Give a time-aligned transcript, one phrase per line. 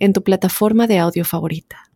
[0.00, 1.90] en tu plataforma de audio favorita.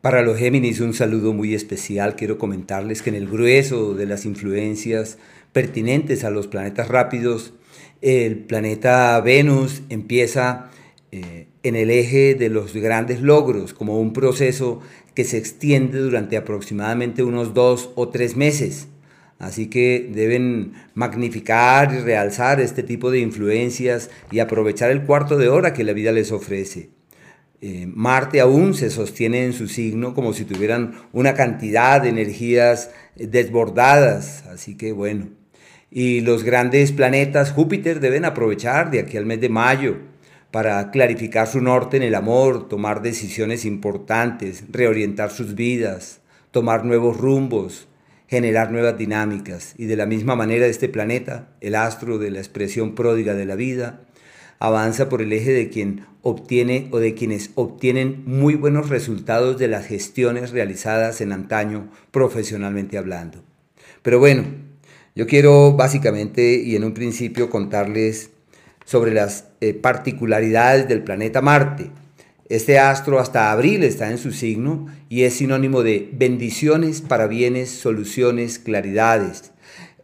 [0.00, 2.16] Para los Géminis un saludo muy especial.
[2.16, 5.18] Quiero comentarles que en el grueso de las influencias
[5.52, 7.52] pertinentes a los planetas rápidos,
[8.00, 10.70] el planeta Venus empieza
[11.10, 14.80] eh, en el eje de los grandes logros, como un proceso
[15.14, 18.88] que se extiende durante aproximadamente unos dos o tres meses.
[19.38, 25.48] Así que deben magnificar y realzar este tipo de influencias y aprovechar el cuarto de
[25.48, 26.90] hora que la vida les ofrece.
[27.60, 32.90] Eh, Marte aún se sostiene en su signo como si tuvieran una cantidad de energías
[33.16, 35.28] desbordadas, así que bueno.
[35.90, 39.96] Y los grandes planetas Júpiter deben aprovechar de aquí al mes de mayo
[40.50, 46.20] para clarificar su norte en el amor, tomar decisiones importantes, reorientar sus vidas,
[46.52, 47.87] tomar nuevos rumbos,
[48.28, 49.74] generar nuevas dinámicas.
[49.76, 53.56] Y de la misma manera este planeta, el astro de la expresión pródiga de la
[53.56, 54.02] vida,
[54.60, 59.68] avanza por el eje de quien obtiene o de quienes obtienen muy buenos resultados de
[59.68, 63.42] las gestiones realizadas en antaño profesionalmente hablando.
[64.02, 64.44] Pero bueno,
[65.14, 68.30] yo quiero básicamente y en un principio contarles
[68.84, 71.90] sobre las eh, particularidades del planeta Marte
[72.48, 77.70] este astro hasta abril está en su signo y es sinónimo de bendiciones para bienes,
[77.70, 79.52] soluciones, claridades.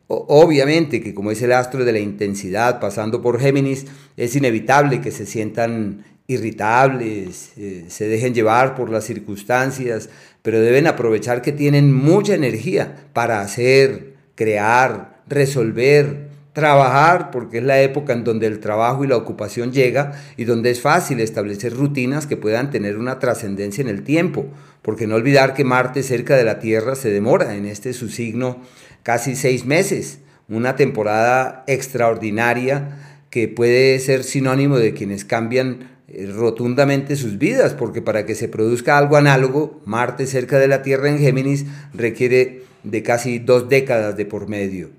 [0.06, 3.86] obviamente que como es el astro de la intensidad pasando por Géminis,
[4.16, 10.10] es inevitable que se sientan irritables, eh, se dejen llevar por las circunstancias,
[10.42, 17.82] pero deben aprovechar que tienen mucha energía para hacer, crear, resolver, trabajar, porque es la
[17.82, 22.26] época en donde el trabajo y la ocupación llega y donde es fácil establecer rutinas
[22.26, 24.46] que puedan tener una trascendencia en el tiempo,
[24.80, 28.62] porque no olvidar que Marte cerca de la Tierra se demora en este su signo
[29.02, 32.98] casi seis meses, una temporada extraordinaria
[33.30, 38.46] que puede ser sinónimo de quienes cambian eh, rotundamente sus vidas, porque para que se
[38.46, 44.16] produzca algo análogo, Marte cerca de la Tierra en Géminis requiere de casi dos décadas
[44.16, 44.90] de por medio.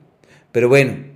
[0.52, 1.15] Pero bueno,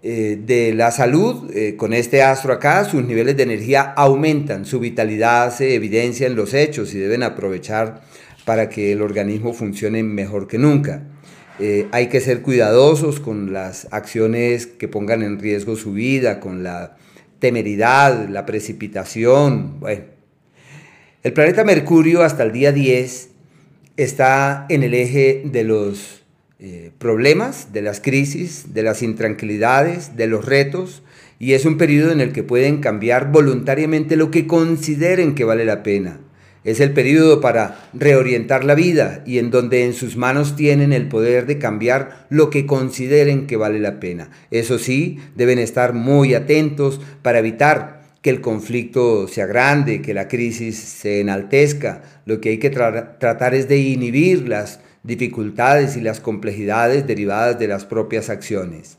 [0.00, 4.78] eh, de la salud, eh, con este astro acá, sus niveles de energía aumentan, su
[4.78, 8.02] vitalidad se evidencia en los hechos y deben aprovechar
[8.44, 11.02] para que el organismo funcione mejor que nunca.
[11.58, 16.62] Eh, hay que ser cuidadosos con las acciones que pongan en riesgo su vida, con
[16.62, 16.96] la
[17.40, 19.80] temeridad, la precipitación.
[19.80, 20.04] Bueno,
[21.24, 23.30] el planeta Mercurio hasta el día 10
[23.96, 26.22] está en el eje de los
[26.60, 31.04] eh, problemas, de las crisis, de las intranquilidades, de los retos,
[31.38, 35.64] y es un periodo en el que pueden cambiar voluntariamente lo que consideren que vale
[35.64, 36.18] la pena.
[36.64, 41.06] Es el periodo para reorientar la vida y en donde en sus manos tienen el
[41.06, 44.30] poder de cambiar lo que consideren que vale la pena.
[44.50, 50.26] Eso sí, deben estar muy atentos para evitar que el conflicto sea grande, que la
[50.26, 52.02] crisis se enaltezca.
[52.26, 57.66] Lo que hay que tratar es de inhibir las dificultades y las complejidades derivadas de
[57.66, 58.98] las propias acciones.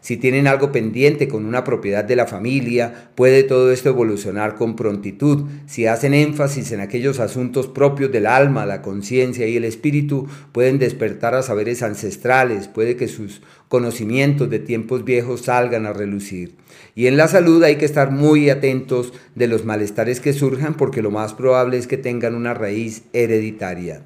[0.00, 4.74] Si tienen algo pendiente con una propiedad de la familia, puede todo esto evolucionar con
[4.74, 5.44] prontitud.
[5.66, 10.78] Si hacen énfasis en aquellos asuntos propios del alma, la conciencia y el espíritu, pueden
[10.78, 16.54] despertar a saberes ancestrales, puede que sus conocimientos de tiempos viejos salgan a relucir.
[16.94, 21.02] Y en la salud hay que estar muy atentos de los malestares que surjan porque
[21.02, 24.02] lo más probable es que tengan una raíz hereditaria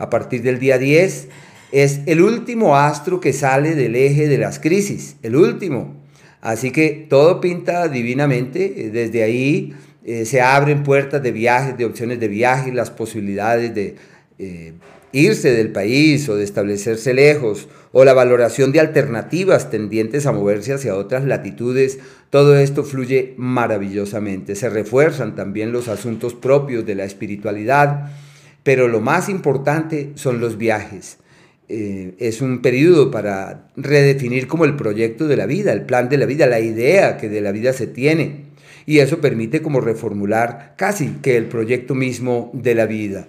[0.00, 1.28] a partir del día 10,
[1.72, 5.94] es el último astro que sale del eje de las crisis, el último.
[6.40, 9.74] Así que todo pinta divinamente, eh, desde ahí
[10.04, 13.96] eh, se abren puertas de viajes, de opciones de viaje, las posibilidades de
[14.38, 14.72] eh,
[15.12, 20.72] irse del país o de establecerse lejos, o la valoración de alternativas tendientes a moverse
[20.72, 21.98] hacia otras latitudes,
[22.30, 24.54] todo esto fluye maravillosamente.
[24.54, 28.12] Se refuerzan también los asuntos propios de la espiritualidad
[28.62, 31.18] pero lo más importante son los viajes.
[31.68, 36.18] Eh, es un periodo para redefinir como el proyecto de la vida, el plan de
[36.18, 38.46] la vida, la idea que de la vida se tiene.
[38.86, 43.28] Y eso permite como reformular casi que el proyecto mismo de la vida.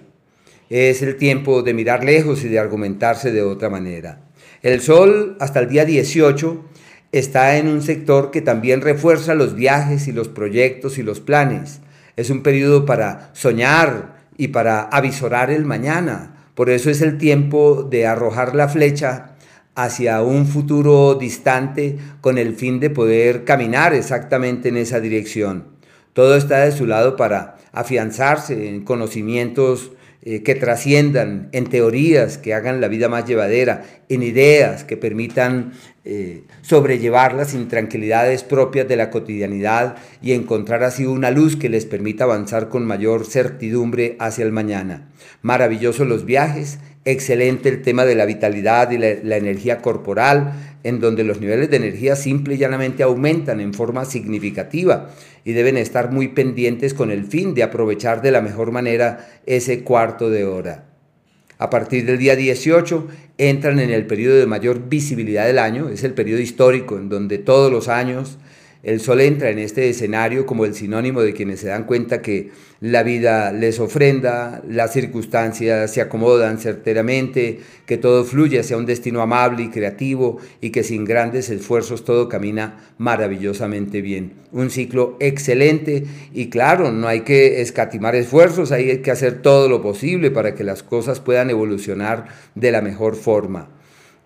[0.70, 4.20] Es el tiempo de mirar lejos y de argumentarse de otra manera.
[4.62, 6.64] El Sol hasta el día 18
[7.12, 11.80] está en un sector que también refuerza los viajes y los proyectos y los planes
[12.16, 16.46] Es un periodo para soñar y para avisorar el mañana.
[16.54, 19.32] Por eso es el tiempo de arrojar la flecha
[19.74, 25.64] hacia un futuro distante con el fin de poder caminar exactamente en esa dirección.
[26.12, 29.92] Todo está de su lado para afianzarse en conocimientos
[30.24, 35.72] eh, que trasciendan, en teorías que hagan la vida más llevadera, en ideas que permitan
[36.04, 41.86] eh, sobrellevar las intranquilidades propias de la cotidianidad y encontrar así una luz que les
[41.86, 45.10] permita avanzar con mayor certidumbre hacia el mañana.
[45.42, 51.24] Maravillosos los viajes, excelente el tema de la vitalidad y la energía corporal, en donde
[51.24, 55.10] los niveles de energía simple y llanamente aumentan en forma significativa
[55.44, 59.82] y deben estar muy pendientes con el fin de aprovechar de la mejor manera ese
[59.82, 60.84] cuarto de hora.
[61.58, 63.06] A partir del día 18
[63.38, 67.38] entran en el periodo de mayor visibilidad del año, es el periodo histórico en donde
[67.38, 68.38] todos los años
[68.82, 72.50] el sol entra en este escenario como el sinónimo de quienes se dan cuenta que
[72.80, 79.22] la vida les ofrenda, las circunstancias se acomodan certeramente, que todo fluye hacia un destino
[79.22, 84.32] amable y creativo y que sin grandes esfuerzos todo camina maravillosamente bien.
[84.50, 86.02] Un ciclo excelente
[86.34, 90.64] y claro, no hay que escatimar esfuerzos, hay que hacer todo lo posible para que
[90.64, 92.26] las cosas puedan evolucionar
[92.56, 93.68] de la mejor forma.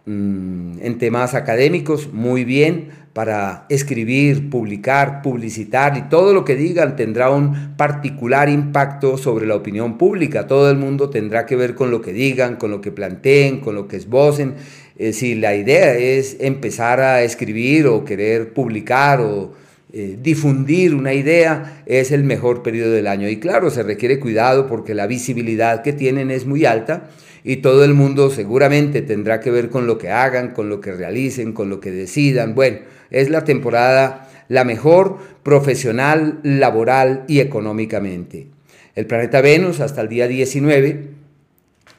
[0.06, 6.96] Mm, en temas académicos, muy bien, para escribir, publicar, publicitar y todo lo que digan
[6.96, 10.46] tendrá un particular impacto sobre la opinión pública.
[10.46, 13.74] Todo el mundo tendrá que ver con lo que digan, con lo que planteen, con
[13.74, 14.56] lo que esbocen.
[14.98, 19.54] Eh, si la idea es empezar a escribir o querer publicar o
[19.98, 23.31] eh, difundir una idea, es el mejor periodo del año.
[23.31, 27.08] Y claro, se requiere cuidado porque la visibilidad que tienen es muy alta
[27.44, 30.93] y todo el mundo seguramente tendrá que ver con lo que hagan, con lo que
[30.93, 32.54] realicen, con lo que decidan.
[32.54, 38.49] Bueno, es la temporada la mejor profesional, laboral y económicamente.
[38.94, 41.08] El planeta Venus hasta el día 19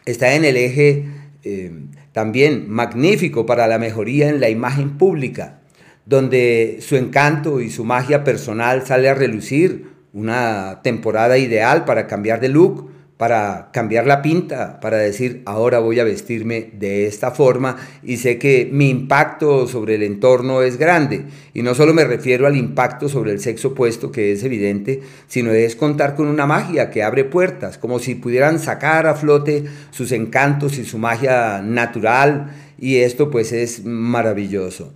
[0.06, 1.06] está en el eje
[1.44, 1.72] eh,
[2.12, 5.62] también magnífico para la mejoría en la imagen pública,
[6.08, 12.40] donde su encanto y su magia personal sale a relucir, una temporada ideal para cambiar
[12.40, 17.76] de look, para cambiar la pinta, para decir, ahora voy a vestirme de esta forma
[18.04, 21.26] y sé que mi impacto sobre el entorno es grande.
[21.54, 25.52] Y no solo me refiero al impacto sobre el sexo opuesto, que es evidente, sino
[25.52, 30.12] es contar con una magia que abre puertas, como si pudieran sacar a flote sus
[30.12, 32.52] encantos y su magia natural.
[32.80, 34.94] Y esto pues es maravilloso.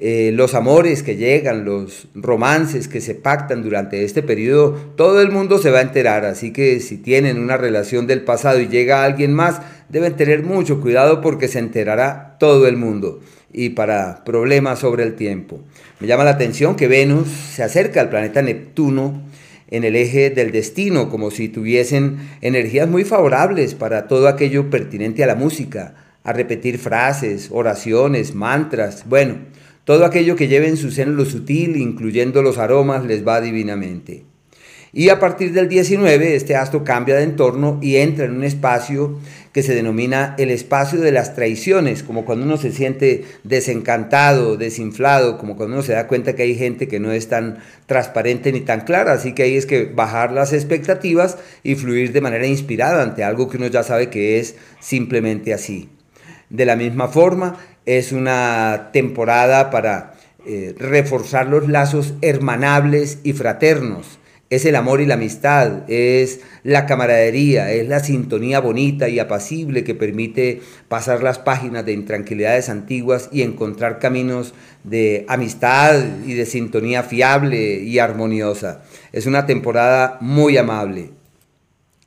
[0.00, 5.32] Eh, los amores que llegan, los romances que se pactan durante este periodo, todo el
[5.32, 9.02] mundo se va a enterar, así que si tienen una relación del pasado y llega
[9.02, 13.20] alguien más, deben tener mucho cuidado porque se enterará todo el mundo.
[13.52, 15.60] Y para problemas sobre el tiempo.
[15.98, 19.22] Me llama la atención que Venus se acerca al planeta Neptuno
[19.68, 25.24] en el eje del destino, como si tuviesen energías muy favorables para todo aquello pertinente
[25.24, 29.36] a la música, a repetir frases, oraciones, mantras, bueno,
[29.88, 34.22] todo aquello que lleve en su seno lo sutil, incluyendo los aromas, les va divinamente.
[34.92, 39.18] Y a partir del 19, este astro cambia de entorno y entra en un espacio
[39.54, 45.38] que se denomina el espacio de las traiciones, como cuando uno se siente desencantado, desinflado,
[45.38, 47.56] como cuando uno se da cuenta que hay gente que no es tan
[47.86, 49.14] transparente ni tan clara.
[49.14, 53.48] Así que ahí es que bajar las expectativas y fluir de manera inspirada ante algo
[53.48, 55.88] que uno ya sabe que es simplemente así.
[56.50, 60.12] De la misma forma, es una temporada para
[60.46, 64.18] eh, reforzar los lazos hermanables y fraternos.
[64.50, 69.84] Es el amor y la amistad, es la camaradería, es la sintonía bonita y apacible
[69.84, 74.52] que permite pasar las páginas de intranquilidades antiguas y encontrar caminos
[74.84, 78.82] de amistad y de sintonía fiable y armoniosa.
[79.12, 81.17] Es una temporada muy amable.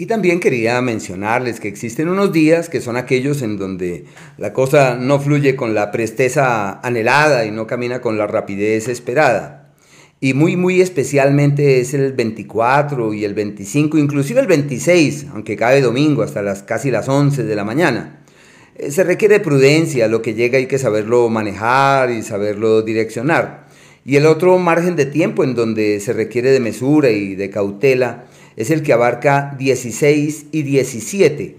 [0.01, 4.05] Y también quería mencionarles que existen unos días que son aquellos en donde
[4.39, 9.75] la cosa no fluye con la presteza anhelada y no camina con la rapidez esperada.
[10.19, 15.81] Y muy, muy especialmente es el 24 y el 25, inclusive el 26, aunque cabe
[15.81, 18.23] domingo hasta las casi las 11 de la mañana.
[18.77, 23.67] Eh, se requiere prudencia, lo que llega hay que saberlo manejar y saberlo direccionar.
[24.03, 28.25] Y el otro margen de tiempo en donde se requiere de mesura y de cautela
[28.55, 31.57] es el que abarca 16 y 17.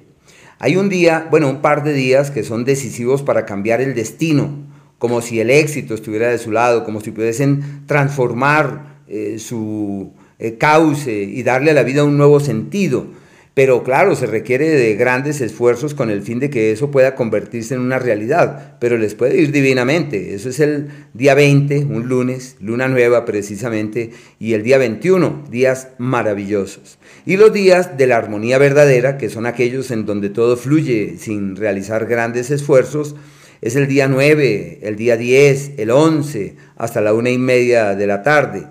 [0.58, 4.50] Hay un día, bueno, un par de días que son decisivos para cambiar el destino,
[4.99, 10.56] como si el éxito estuviera de su lado, como si pudiesen transformar eh, su eh,
[10.58, 13.06] cauce y darle a la vida un nuevo sentido.
[13.54, 17.75] Pero claro, se requiere de grandes esfuerzos con el fin de que eso pueda convertirse
[17.75, 20.35] en una realidad, pero les puede ir divinamente.
[20.35, 25.88] Eso es el día 20, un lunes, luna nueva precisamente, y el día 21, días
[25.99, 26.99] maravillosos.
[27.26, 31.54] Y los días de la armonía verdadera, que son aquellos en donde todo fluye sin
[31.54, 33.16] realizar grandes esfuerzos,
[33.61, 38.06] es el día 9, el día 10, el 11, hasta la una y media de
[38.06, 38.66] la tarde,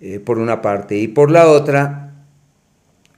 [0.00, 0.98] eh, por una parte.
[0.98, 2.03] Y por la otra,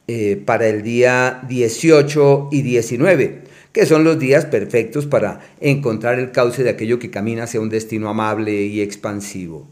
[0.08, 6.32] eh, para el día 18 y 19, que son los días perfectos para encontrar el
[6.32, 9.68] cauce de aquello que camina hacia un destino amable y expansivo.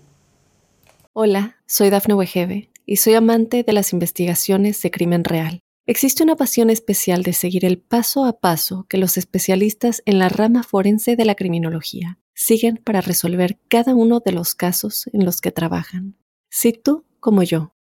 [1.12, 5.60] Hola, soy Dafne Wegebe y soy amante de las investigaciones de crimen real.
[5.86, 10.30] Existe una pasión especial de seguir el paso a paso que los especialistas en la
[10.30, 15.40] rama forense de la criminología siguen para resolver cada uno de los casos en los
[15.40, 16.16] que trabajan.
[16.48, 17.73] Si tú, como yo,